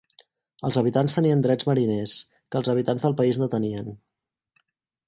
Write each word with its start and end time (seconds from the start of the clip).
Els 0.69 0.79
habitants 0.81 1.13
tenien 1.17 1.43
drets 1.47 1.67
mariners, 1.73 2.17
que 2.49 2.61
els 2.63 2.73
habitants 2.75 3.07
del 3.07 3.17
país 3.21 3.43
no 3.45 3.51
tenien. 3.57 3.95